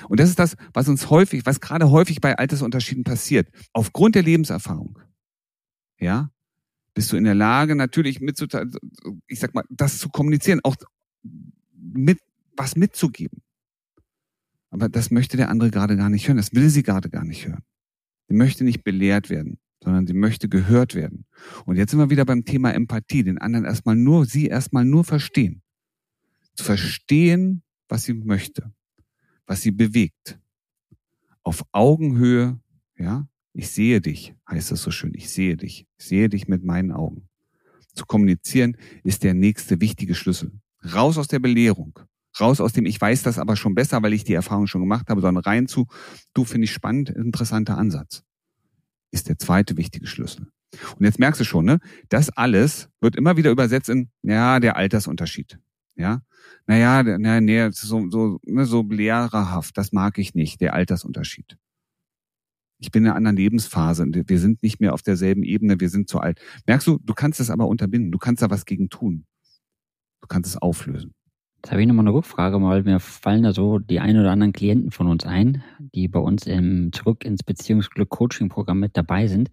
Und 0.10 0.20
das 0.20 0.30
ist 0.30 0.40
das, 0.40 0.56
was 0.74 0.90
uns 0.90 1.10
häufig, 1.10 1.46
was 1.46 1.62
gerade 1.62 1.90
häufig 1.90 2.20
bei 2.20 2.38
Altersunterschieden 2.38 3.04
passiert. 3.04 3.50
Aufgrund 3.74 4.16
der 4.16 4.24
Lebenserfahrung, 4.24 5.00
ja, 6.00 6.32
bist 6.94 7.12
du 7.12 7.18
in 7.18 7.24
der 7.24 7.36
Lage, 7.36 7.76
natürlich 7.76 8.20
mitzuteilen, 8.20 8.74
ich 9.28 9.40
sag 9.40 9.54
mal, 9.54 9.64
das 9.70 10.00
zu 10.00 10.10
kommunizieren, 10.10 10.60
auch 10.64 10.76
mit, 11.74 12.20
was 12.56 12.76
mitzugeben. 12.76 13.42
Aber 14.70 14.90
das 14.90 15.12
möchte 15.12 15.38
der 15.38 15.50
andere 15.50 15.72
gerade 15.72 15.96
gar 15.96 16.10
nicht 16.10 16.28
hören. 16.28 16.38
Das 16.38 16.54
will 16.54 16.70
sie 16.70 16.84
gerade 16.84 17.10
gar 17.10 17.26
nicht 17.26 17.48
hören. 17.48 17.64
Sie 18.28 18.36
möchte 18.36 18.64
nicht 18.64 18.84
belehrt 18.84 19.30
werden 19.30 19.60
sondern 19.84 20.08
sie 20.08 20.14
möchte 20.14 20.50
gehört 20.50 20.96
werden. 20.96 21.26
Und 21.66 21.78
jetzt 21.78 21.92
sind 21.92 22.00
wir 22.00 22.10
wieder 22.10 22.26
beim 22.26 22.46
Thema 22.46 22.72
Empathie, 22.72 23.24
den 23.24 23.38
anderen 23.38 23.66
erstmal 23.66 23.96
nur, 23.96 24.26
sie 24.26 24.48
erstmal 24.48 24.86
nur 24.86 25.04
verstehen. 25.04 25.62
Zu 26.56 26.64
verstehen, 26.64 27.64
was 27.88 28.04
sie 28.04 28.14
möchte, 28.14 28.74
was 29.46 29.62
sie 29.62 29.72
bewegt. 29.72 30.40
Auf 31.44 31.64
Augenhöhe, 31.72 32.60
ja, 32.98 33.28
ich 33.54 33.70
sehe 33.70 34.02
dich, 34.02 34.36
heißt 34.50 34.72
das 34.72 34.82
so 34.82 34.92
schön, 34.92 35.14
ich 35.16 35.30
sehe 35.30 35.56
dich, 35.56 35.88
ich 35.98 36.06
sehe 36.06 36.30
dich 36.30 36.48
mit 36.48 36.64
meinen 36.64 36.92
Augen. 36.92 37.30
Zu 37.94 38.06
kommunizieren 38.06 38.78
ist 39.04 39.24
der 39.24 39.34
nächste 39.34 39.80
wichtige 39.80 40.16
Schlüssel. 40.16 40.52
Raus 40.94 41.18
aus 41.18 41.28
der 41.28 41.40
Belehrung, 41.40 41.98
raus 42.40 42.62
aus 42.62 42.74
dem, 42.74 42.86
ich 42.86 43.00
weiß 43.00 43.24
das 43.24 43.40
aber 43.40 43.56
schon 43.56 43.76
besser, 43.76 44.02
weil 44.04 44.14
ich 44.14 44.24
die 44.24 44.34
Erfahrung 44.34 44.68
schon 44.68 44.82
gemacht 44.82 45.10
habe, 45.10 45.22
sondern 45.22 45.44
rein 45.44 45.68
zu, 45.68 45.88
du 46.34 46.46
finde 46.46 46.66
ich 46.66 46.72
spannend, 46.72 47.10
interessanter 47.10 47.78
Ansatz 47.78 48.24
ist 49.12 49.30
der 49.30 49.38
zweite 49.38 49.78
wichtige 49.78 50.08
Schlüssel. 50.08 50.48
Und 50.98 51.06
jetzt 51.06 51.20
merkst 51.20 51.40
du 51.40 51.46
schon, 51.46 51.66
ne, 51.66 51.80
das 52.10 52.30
alles 52.30 52.90
wird 53.00 53.16
immer 53.16 53.38
wieder 53.38 53.52
übersetzt 53.52 53.90
in, 53.90 54.10
ja, 54.22 54.60
der 54.60 54.76
Altersunterschied. 54.76 55.60
Ja, 55.96 56.22
naja, 56.68 57.02
naja, 57.04 57.42
nee, 57.42 57.70
so, 57.72 58.10
so, 58.10 58.40
ne, 58.44 58.66
so 58.66 58.84
lehrerhaft, 58.84 59.78
das 59.78 59.92
mag 59.92 60.18
ich 60.18 60.36
nicht, 60.36 60.62
der 60.62 60.74
Altersunterschied. 60.74 61.58
Ich 62.80 62.92
bin 62.92 63.04
in 63.04 63.08
einer 63.08 63.16
anderen 63.16 63.38
Lebensphase 63.38 64.04
und 64.04 64.30
wir 64.30 64.40
sind 64.40 64.62
nicht 64.62 64.80
mehr 64.80 64.94
auf 64.94 65.02
derselben 65.02 65.44
Ebene, 65.44 65.80
wir 65.80 65.90
sind 65.90 66.10
zu 66.10 66.20
alt. 66.20 66.40
Merkst 66.68 66.86
du, 66.86 67.00
du 67.02 67.14
kannst 67.16 67.40
es 67.40 67.50
aber 67.50 67.68
unterbinden, 67.68 68.12
du 68.12 68.20
kannst 68.20 68.44
da 68.44 68.52
was 68.52 68.66
gegen 68.66 68.90
tun. 68.90 69.26
Du 70.22 70.28
kannst 70.28 70.52
es 70.52 70.58
auflösen. 70.58 71.16
Jetzt 71.68 71.74
habe 71.74 71.82
ich 71.82 71.88
nochmal 71.90 72.06
eine 72.06 72.14
Rückfrage, 72.14 72.62
weil 72.62 72.84
mir 72.84 73.02
fallen 73.02 73.44
da 73.44 73.52
so 73.52 73.78
die 73.78 74.00
ein 74.00 74.18
oder 74.18 74.32
anderen 74.32 74.54
Klienten 74.54 74.92
von 74.92 75.06
uns 75.08 75.26
ein, 75.26 75.66
die 75.80 76.08
bei 76.08 76.20
uns 76.20 76.48
im 76.48 76.94
Zurück 76.94 77.26
ins 77.26 77.44
Beziehungsglück 77.44 78.08
Coaching 78.08 78.48
Programm 78.48 78.80
mit 78.80 78.96
dabei 78.96 79.28
sind. 79.28 79.50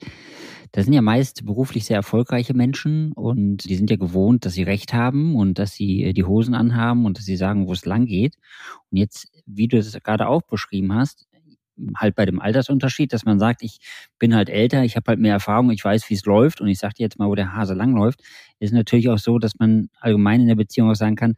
Das 0.70 0.84
sind 0.84 0.94
ja 0.94 1.02
meist 1.02 1.44
beruflich 1.44 1.86
sehr 1.86 1.96
erfolgreiche 1.96 2.54
Menschen 2.54 3.10
und 3.10 3.68
die 3.68 3.74
sind 3.74 3.90
ja 3.90 3.96
gewohnt, 3.96 4.44
dass 4.44 4.52
sie 4.52 4.62
Recht 4.62 4.94
haben 4.94 5.34
und 5.34 5.58
dass 5.58 5.72
sie 5.72 6.04
äh, 6.04 6.12
die 6.12 6.22
Hosen 6.22 6.54
anhaben 6.54 7.04
und 7.04 7.18
dass 7.18 7.24
sie 7.24 7.34
sagen, 7.34 7.66
wo 7.66 7.72
es 7.72 7.84
lang 7.84 8.06
geht. 8.06 8.36
Und 8.92 8.98
jetzt, 8.98 9.26
wie 9.44 9.66
du 9.66 9.76
es 9.76 9.98
gerade 10.04 10.28
auch 10.28 10.42
beschrieben 10.42 10.94
hast, 10.94 11.26
halt 11.96 12.14
bei 12.14 12.26
dem 12.26 12.40
Altersunterschied, 12.40 13.12
dass 13.12 13.24
man 13.24 13.40
sagt, 13.40 13.60
ich 13.64 13.78
bin 14.20 14.36
halt 14.36 14.48
älter, 14.48 14.84
ich 14.84 14.94
habe 14.94 15.06
halt 15.08 15.18
mehr 15.18 15.32
Erfahrung, 15.32 15.72
ich 15.72 15.84
weiß, 15.84 16.08
wie 16.08 16.14
es 16.14 16.24
läuft 16.24 16.60
und 16.60 16.68
ich 16.68 16.78
sage 16.78 16.94
dir 16.94 17.02
jetzt 17.02 17.18
mal, 17.18 17.26
wo 17.26 17.34
der 17.34 17.54
Hase 17.56 17.74
langläuft, 17.74 18.22
ist 18.60 18.72
natürlich 18.72 19.08
auch 19.08 19.18
so, 19.18 19.40
dass 19.40 19.58
man 19.58 19.88
allgemein 19.98 20.42
in 20.42 20.46
der 20.46 20.54
Beziehung 20.54 20.90
auch 20.90 20.94
sagen 20.94 21.16
kann, 21.16 21.34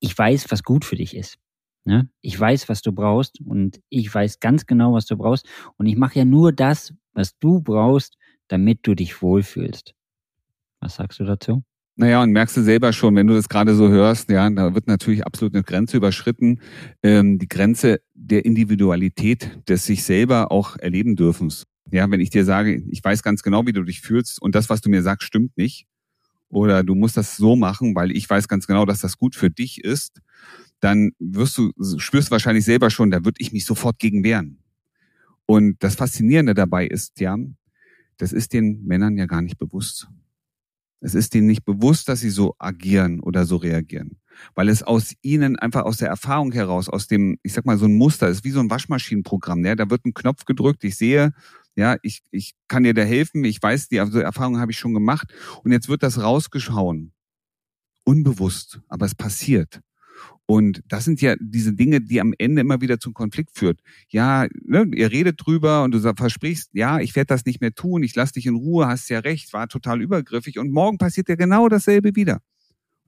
ich 0.00 0.16
weiß, 0.16 0.50
was 0.50 0.62
gut 0.62 0.84
für 0.84 0.96
dich 0.96 1.14
ist. 1.14 1.38
Ne? 1.84 2.08
Ich 2.20 2.38
weiß, 2.38 2.68
was 2.68 2.82
du 2.82 2.92
brauchst 2.92 3.40
und 3.40 3.80
ich 3.88 4.12
weiß 4.12 4.40
ganz 4.40 4.66
genau, 4.66 4.92
was 4.92 5.06
du 5.06 5.16
brauchst. 5.16 5.46
Und 5.76 5.86
ich 5.86 5.96
mache 5.96 6.18
ja 6.18 6.24
nur 6.24 6.52
das, 6.52 6.92
was 7.12 7.38
du 7.38 7.60
brauchst, 7.60 8.16
damit 8.48 8.80
du 8.82 8.94
dich 8.94 9.22
wohlfühlst. 9.22 9.94
Was 10.80 10.96
sagst 10.96 11.20
du 11.20 11.24
dazu? 11.24 11.62
Naja, 11.96 12.22
und 12.22 12.32
merkst 12.32 12.56
du 12.56 12.62
selber 12.62 12.92
schon, 12.92 13.14
wenn 13.16 13.26
du 13.26 13.34
das 13.34 13.48
gerade 13.48 13.74
so 13.74 13.88
hörst, 13.88 14.30
ja, 14.30 14.48
da 14.48 14.74
wird 14.74 14.86
natürlich 14.86 15.26
absolut 15.26 15.54
eine 15.54 15.62
Grenze 15.62 15.98
überschritten. 15.98 16.60
Ähm, 17.02 17.38
die 17.38 17.48
Grenze 17.48 18.00
der 18.14 18.44
Individualität, 18.46 19.68
des 19.68 19.84
sich 19.84 20.04
selber 20.04 20.50
auch 20.50 20.76
erleben 20.78 21.14
dürfens. 21.14 21.66
Ja, 21.90 22.10
wenn 22.10 22.20
ich 22.20 22.30
dir 22.30 22.44
sage, 22.44 22.82
ich 22.88 23.04
weiß 23.04 23.22
ganz 23.22 23.42
genau, 23.42 23.66
wie 23.66 23.72
du 23.72 23.82
dich 23.82 24.00
fühlst 24.00 24.40
und 24.40 24.54
das, 24.54 24.70
was 24.70 24.80
du 24.80 24.88
mir 24.88 25.02
sagst, 25.02 25.26
stimmt 25.26 25.56
nicht, 25.58 25.86
oder 26.50 26.82
du 26.82 26.94
musst 26.94 27.16
das 27.16 27.36
so 27.36 27.56
machen, 27.56 27.94
weil 27.94 28.10
ich 28.10 28.28
weiß 28.28 28.48
ganz 28.48 28.66
genau, 28.66 28.84
dass 28.84 29.00
das 29.00 29.16
gut 29.16 29.34
für 29.34 29.50
dich 29.50 29.82
ist, 29.82 30.20
dann 30.80 31.12
wirst 31.18 31.56
du, 31.58 31.72
spürst 31.98 32.30
wahrscheinlich 32.30 32.64
selber 32.64 32.90
schon, 32.90 33.10
da 33.10 33.24
würde 33.24 33.40
ich 33.40 33.52
mich 33.52 33.64
sofort 33.64 33.98
gegen 33.98 34.24
wehren. 34.24 34.58
Und 35.46 35.82
das 35.82 35.94
Faszinierende 35.94 36.54
dabei 36.54 36.86
ist, 36.86 37.20
ja, 37.20 37.36
das 38.16 38.32
ist 38.32 38.52
den 38.52 38.84
Männern 38.84 39.16
ja 39.16 39.26
gar 39.26 39.42
nicht 39.42 39.58
bewusst. 39.58 40.08
Es 41.00 41.14
ist 41.14 41.32
denen 41.32 41.46
nicht 41.46 41.64
bewusst, 41.64 42.08
dass 42.08 42.20
sie 42.20 42.30
so 42.30 42.54
agieren 42.58 43.20
oder 43.20 43.46
so 43.46 43.56
reagieren. 43.56 44.18
Weil 44.54 44.68
es 44.68 44.82
aus 44.82 45.14
ihnen 45.22 45.58
einfach 45.58 45.84
aus 45.84 45.96
der 45.96 46.08
Erfahrung 46.08 46.52
heraus, 46.52 46.88
aus 46.88 47.06
dem, 47.06 47.38
ich 47.42 47.54
sag 47.54 47.64
mal, 47.64 47.78
so 47.78 47.86
ein 47.86 47.96
Muster 47.96 48.28
ist, 48.28 48.44
wie 48.44 48.50
so 48.50 48.60
ein 48.60 48.70
Waschmaschinenprogramm. 48.70 49.64
Ja? 49.64 49.74
Da 49.74 49.88
wird 49.88 50.04
ein 50.04 50.14
Knopf 50.14 50.44
gedrückt, 50.44 50.84
ich 50.84 50.96
sehe, 50.96 51.32
ja, 51.76 51.96
ich, 52.02 52.22
ich 52.30 52.54
kann 52.68 52.82
dir 52.84 52.94
da 52.94 53.02
helfen, 53.02 53.44
ich 53.44 53.62
weiß, 53.62 53.88
die 53.88 54.00
also 54.00 54.18
Erfahrung 54.18 54.58
habe 54.58 54.72
ich 54.72 54.78
schon 54.78 54.94
gemacht. 54.94 55.32
Und 55.62 55.72
jetzt 55.72 55.88
wird 55.88 56.02
das 56.02 56.20
rausgeschauen. 56.20 57.12
Unbewusst, 58.04 58.80
aber 58.88 59.06
es 59.06 59.14
passiert. 59.14 59.80
Und 60.46 60.82
das 60.88 61.04
sind 61.04 61.20
ja 61.20 61.36
diese 61.40 61.74
Dinge, 61.74 62.00
die 62.00 62.20
am 62.20 62.34
Ende 62.36 62.60
immer 62.62 62.80
wieder 62.80 62.98
zum 62.98 63.14
Konflikt 63.14 63.56
führt. 63.56 63.80
Ja, 64.08 64.48
ne, 64.64 64.90
ihr 64.94 65.12
redet 65.12 65.36
drüber 65.38 65.84
und 65.84 65.92
du 65.92 66.00
versprichst, 66.00 66.70
ja, 66.72 66.98
ich 66.98 67.14
werde 67.14 67.28
das 67.28 67.44
nicht 67.44 67.60
mehr 67.60 67.72
tun, 67.72 68.02
ich 68.02 68.16
lass 68.16 68.32
dich 68.32 68.46
in 68.46 68.56
Ruhe, 68.56 68.88
hast 68.88 69.08
ja 69.10 69.20
recht, 69.20 69.52
war 69.52 69.68
total 69.68 70.02
übergriffig. 70.02 70.58
Und 70.58 70.72
morgen 70.72 70.98
passiert 70.98 71.28
ja 71.28 71.36
genau 71.36 71.68
dasselbe 71.68 72.16
wieder 72.16 72.40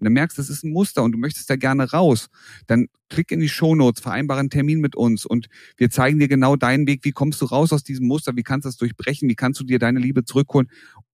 und 0.02 0.06
dann 0.06 0.14
merkst, 0.14 0.36
das 0.36 0.50
ist 0.50 0.64
ein 0.64 0.72
Muster 0.72 1.04
und 1.04 1.12
du 1.12 1.18
möchtest 1.18 1.48
da 1.48 1.54
gerne 1.54 1.92
raus, 1.92 2.28
dann 2.66 2.88
klick 3.08 3.30
in 3.30 3.38
die 3.38 3.48
Shownotes, 3.48 4.02
vereinbare 4.02 4.40
einen 4.40 4.50
Termin 4.50 4.80
mit 4.80 4.96
uns 4.96 5.24
und 5.24 5.46
wir 5.76 5.90
zeigen 5.90 6.18
dir 6.18 6.26
genau 6.26 6.56
deinen 6.56 6.88
Weg, 6.88 7.04
wie 7.04 7.12
kommst 7.12 7.40
du 7.40 7.44
raus 7.44 7.72
aus 7.72 7.84
diesem 7.84 8.08
Muster, 8.08 8.34
wie 8.34 8.42
kannst 8.42 8.64
du 8.64 8.68
das 8.68 8.76
durchbrechen, 8.78 9.28
wie 9.28 9.36
kannst 9.36 9.60
du 9.60 9.64
dir 9.64 9.78
deine 9.78 10.00
Liebe 10.00 10.24
zurückholen 10.24 10.68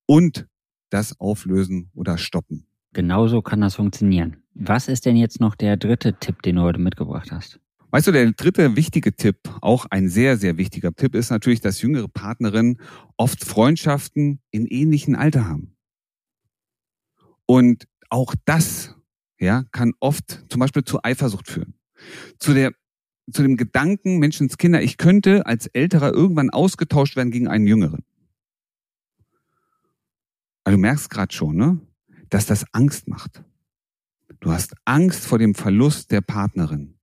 und 0.07 0.47
das 0.89 1.21
auflösen 1.21 1.91
oder 1.93 2.17
stoppen. 2.17 2.67
Genauso 2.95 3.43
kann 3.43 3.61
das 3.61 3.75
funktionieren. 3.75 4.39
Was 4.55 4.89
ist 4.89 5.05
denn 5.05 5.17
jetzt 5.17 5.39
noch 5.39 5.55
der 5.55 5.77
dritte 5.77 6.15
Tipp, 6.19 6.41
den 6.41 6.57
du 6.57 6.63
heute 6.63 6.81
mitgebracht 6.81 7.31
hast? 7.31 7.61
Weißt 7.91 8.07
du, 8.07 8.13
der 8.13 8.33
dritte 8.33 8.75
wichtige 8.75 9.15
Tipp, 9.15 9.37
auch 9.61 9.85
ein 9.91 10.09
sehr, 10.09 10.39
sehr 10.39 10.57
wichtiger 10.57 10.95
Tipp, 10.95 11.15
ist 11.15 11.29
natürlich, 11.29 11.61
dass 11.61 11.83
jüngere 11.83 12.09
Partnerinnen 12.09 12.81
oft 13.19 13.45
Freundschaften 13.45 14.41
in 14.51 14.65
ähnlichen 14.65 15.15
Alter 15.15 15.47
haben. 15.47 15.77
Und 17.45 17.87
auch 18.09 18.35
das 18.45 18.95
ja, 19.39 19.65
kann 19.71 19.93
oft 20.01 20.45
zum 20.49 20.61
Beispiel 20.61 20.85
zu 20.85 21.03
Eifersucht 21.03 21.49
führen. 21.49 21.75
Zu 22.39 22.55
der 22.55 22.73
zu 23.31 23.43
dem 23.43 23.57
Gedanken, 23.57 24.19
Menschenskinder, 24.19 24.83
ich 24.83 24.97
könnte 24.97 25.45
als 25.45 25.67
Älterer 25.67 26.13
irgendwann 26.15 26.49
ausgetauscht 26.49 27.15
werden 27.15 27.31
gegen 27.31 27.47
einen 27.47 27.67
Jüngeren. 27.67 28.03
Aber 30.65 30.73
du 30.77 30.79
merkst 30.79 31.11
gerade 31.11 31.35
schon, 31.35 31.57
ne, 31.57 31.79
dass 32.31 32.47
das 32.47 32.65
Angst 32.73 33.09
macht. 33.09 33.43
Du 34.41 34.53
hast 34.53 34.75
Angst 34.85 35.27
vor 35.27 35.39
dem 35.39 35.55
Verlust 35.55 36.11
der 36.11 36.21
Partnerin. 36.21 36.95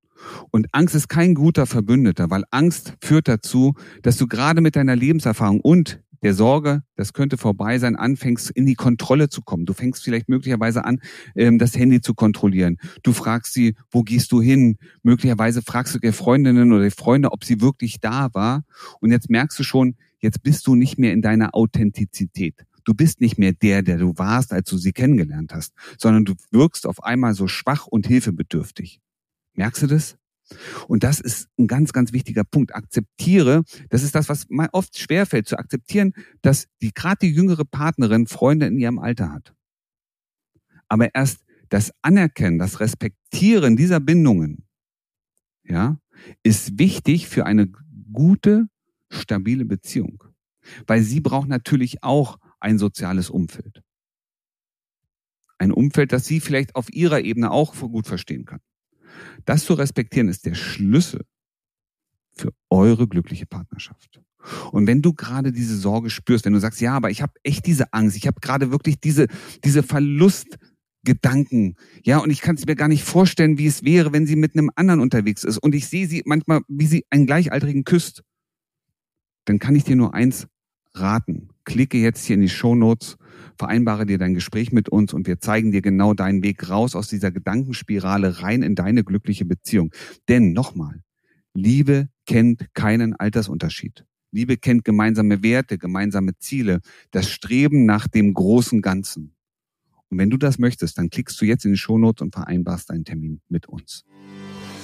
Und 0.52 0.68
Angst 0.74 0.96
ist 0.96 1.10
kein 1.10 1.36
guter 1.36 1.66
Verbündeter, 1.66 2.30
weil 2.30 2.46
Angst 2.50 2.94
führt 3.04 3.28
dazu, 3.28 3.76
dass 4.02 4.18
du 4.18 4.28
gerade 4.28 4.62
mit 4.62 4.76
deiner 4.76 4.96
Lebenserfahrung 4.96 5.60
und 5.60 6.02
der 6.25 6.34
Sorge, 6.34 6.82
das 6.96 7.13
könnte 7.13 7.38
vorbei 7.38 7.77
sein, 7.77 7.96
anfängst 7.96 8.50
in 8.50 8.65
die 8.65 8.74
Kontrolle 8.74 9.29
zu 9.29 9.44
kommen. 9.44 9.67
Du 9.67 9.74
fängst 9.74 10.03
vielleicht 10.03 10.27
möglicherweise 10.27 10.84
an, 10.84 11.00
ähm, 11.36 11.60
das 11.60 11.77
Handy 11.77 12.01
zu 12.01 12.15
kontrollieren. 12.15 12.77
Du 13.03 13.13
fragst 13.13 13.53
sie, 13.53 13.75
wo 13.91 14.01
gehst 14.01 14.32
du 14.32 14.41
hin? 14.41 14.77
Möglicherweise 15.03 15.62
fragst 15.62 15.94
du 15.94 16.00
der 16.00 16.13
Freundinnen 16.13 16.74
oder 16.74 16.89
Freunde, 16.89 17.32
ob 17.32 17.44
sie 17.44 17.62
wirklich 17.62 18.00
da 18.00 18.34
war. 18.34 18.63
Und 19.01 19.12
jetzt 19.12 19.29
merkst 19.29 19.60
du 19.60 19.63
schon, 19.63 19.98
jetzt 20.17 20.41
bist 20.41 20.65
du 20.65 20.74
nicht 20.74 20.98
mehr 20.98 21.13
in 21.13 21.22
deiner 21.22 21.53
Authentizität. 21.53 22.55
Du 22.86 22.96
bist 22.96 23.22
nicht 23.22 23.38
mehr 23.38 23.53
der, 23.53 23.84
der 23.84 24.00
du 24.00 24.17
warst, 24.17 24.51
als 24.51 24.67
du 24.67 24.77
sie 24.77 24.94
kennengelernt 24.94 25.53
hast, 25.53 25.75
sondern 26.00 26.25
du 26.25 26.34
wirkst 26.50 26.88
auf 26.88 27.03
einmal 27.03 27.36
so 27.36 27.48
schwach 27.48 27.86
und 27.86 28.08
hilfebedürftig. 28.08 29.00
Merkst 29.53 29.84
du 29.84 29.88
das? 29.88 30.17
Und 30.88 31.04
das 31.04 31.20
ist 31.20 31.50
ein 31.58 31.68
ganz, 31.68 31.94
ganz 31.94 32.14
wichtiger 32.14 32.44
Punkt. 32.44 32.75
Akzeptiere, 32.75 33.64
das 33.90 34.04
ist 34.04 34.16
das, 34.16 34.30
was 34.30 34.48
mir 34.50 34.70
oft 34.74 34.98
schwerfällt, 34.98 35.48
zu 35.48 35.58
akzeptieren, 35.58 36.14
dass 36.42 36.68
die 36.82 36.94
gerade 36.94 37.20
die 37.22 37.32
jüngere 37.32 37.66
Partnerin 37.66 38.28
Freunde 38.28 38.68
in 38.68 38.78
ihrem 38.78 39.00
Alter 39.00 39.32
hat. 39.32 39.54
Aber 40.88 41.14
erst 41.16 41.44
das 41.70 41.92
Anerkennen, 42.02 42.60
das 42.60 42.80
Respektieren 42.80 43.75
dieser 43.75 44.00
Bindungen, 44.00 44.66
ja, 45.64 46.00
ist 46.44 46.78
wichtig 46.78 47.28
für 47.28 47.46
eine 47.46 47.68
gute, 48.14 48.68
stabile 49.10 49.66
Beziehung. 49.66 50.24
Weil 50.88 51.02
sie 51.02 51.22
braucht 51.22 51.48
natürlich 51.48 52.04
auch 52.04 52.38
ein 52.60 52.78
soziales 52.78 53.30
Umfeld. 53.30 53.82
Ein 55.58 55.72
Umfeld, 55.72 56.12
das 56.12 56.25
sie 56.25 56.40
vielleicht 56.40 56.75
auf 56.75 56.92
ihrer 56.92 57.22
Ebene 57.22 57.52
auch 57.52 57.75
gut 57.75 58.08
verstehen 58.08 58.46
kann. 58.46 58.60
Das 59.45 59.65
zu 59.65 59.74
respektieren 59.74 60.27
ist 60.27 60.45
der 60.45 60.55
Schlüssel 60.55 61.22
für 62.36 62.53
eure 62.69 63.07
glückliche 63.07 63.45
Partnerschaft. 63.45 64.22
Und 64.72 64.88
wenn 64.88 65.01
du 65.01 65.13
gerade 65.13 65.51
diese 65.51 65.77
Sorge 65.77 66.10
spürst, 66.10 66.45
wenn 66.45 66.53
du 66.53 66.60
sagst, 66.60 66.81
ja, 66.81 66.95
aber 66.95 67.10
ich 67.10 67.22
habe 67.22 67.34
echt 67.43 67.65
diese 67.65 67.93
Angst, 67.93 68.15
ich 68.15 68.27
habe 68.27 68.39
gerade 68.41 68.72
wirklich 68.72 69.00
diese, 69.00 69.27
diese 69.63 69.81
Verlustgedanken, 69.81 71.75
ja, 72.03 72.19
und 72.19 72.29
ich 72.29 72.41
kann 72.41 72.55
es 72.55 72.65
mir 72.65 72.75
gar 72.75 72.88
nicht 72.88 73.03
vorstellen, 73.03 73.57
wie 73.57 73.67
es 73.67 73.84
wäre, 73.84 74.13
wenn 74.13 74.27
sie 74.27 74.36
mit 74.36 74.55
einem 74.55 74.69
anderen 74.75 75.00
unterwegs 75.00 75.43
ist. 75.43 75.57
Und 75.57 75.74
ich 75.74 75.88
sehe 75.88 76.07
sie 76.07 76.22
manchmal, 76.25 76.62
wie 76.67 76.86
sie 76.86 77.05
einen 77.10 77.25
Gleichaltrigen 77.25 77.84
küsst. 77.86 78.24
Dann 79.45 79.60
kann 79.60 79.75
ich 79.75 79.84
dir 79.84 79.95
nur 79.95 80.13
eins 80.13 80.48
raten. 80.93 81.50
Klicke 81.65 81.98
jetzt 81.98 82.25
hier 82.25 82.36
in 82.36 82.41
die 82.41 82.50
Show 82.50 82.75
Notes, 82.75 83.17
vereinbare 83.57 84.05
dir 84.05 84.17
dein 84.17 84.34
Gespräch 84.34 84.72
mit 84.72 84.89
uns 84.89 85.13
und 85.13 85.27
wir 85.27 85.39
zeigen 85.39 85.72
dir 85.72 85.81
genau 85.81 86.13
deinen 86.13 86.43
Weg 86.43 86.69
raus 86.69 86.95
aus 86.95 87.07
dieser 87.07 87.31
Gedankenspirale 87.31 88.41
rein 88.41 88.62
in 88.62 88.75
deine 88.75 89.03
glückliche 89.03 89.45
Beziehung. 89.45 89.91
Denn 90.29 90.53
nochmal, 90.53 91.01
Liebe 91.53 92.10
kennt 92.25 92.74
keinen 92.74 93.15
Altersunterschied. 93.15 94.05
Liebe 94.31 94.57
kennt 94.57 94.84
gemeinsame 94.84 95.43
Werte, 95.43 95.77
gemeinsame 95.77 96.38
Ziele, 96.38 96.81
das 97.12 97.29
Streben 97.29 97.86
nach 97.86 98.07
dem 98.07 98.34
großen 98.34 98.81
Ganzen. 98.81 99.36
Und 100.10 100.17
wenn 100.17 100.29
du 100.29 100.38
das 100.38 100.60
möchtest, 100.60 100.98
dann 100.98 101.10
klickst 101.10 101.39
du 101.41 101.45
jetzt 101.45 101.65
in 101.65 101.72
die 101.72 101.77
Shownotes 101.77 102.22
und 102.22 102.34
vereinbarst 102.34 102.89
deinen 102.89 103.05
Termin 103.05 103.41
mit 103.48 103.67
uns. 103.67 104.03